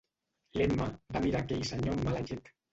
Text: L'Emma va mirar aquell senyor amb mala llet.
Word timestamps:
L'Emma 0.61 0.87
va 1.13 1.23
mirar 1.27 1.43
aquell 1.43 1.63
senyor 1.73 1.95
amb 1.97 2.11
mala 2.11 2.27
llet. 2.29 2.55